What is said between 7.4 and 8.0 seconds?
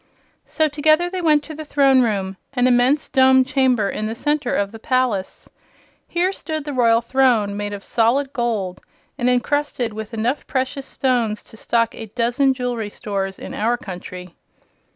made of